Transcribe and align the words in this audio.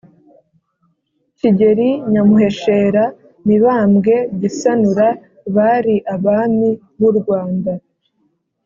Kigeri 1.37 1.89
Nyamuheshera, 2.11 3.03
Mibambwe 3.47 4.15
Gisanura 4.41 5.07
Bari 5.55 5.95
abami 6.15 6.69
b’u 6.99 7.13
Rwanda 7.19 7.71